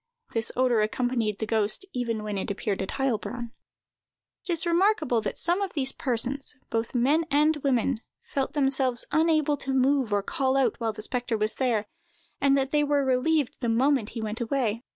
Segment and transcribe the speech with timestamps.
[0.31, 3.51] This odor accompanied the ghost even when it appeared at Heilbronn.
[4.47, 9.57] It is remarkable that some of these persons, both men and women, felt themselves unable
[9.57, 11.85] to move or call out while the spectre was there,
[12.41, 14.81] and that they were relieved the moment he went away.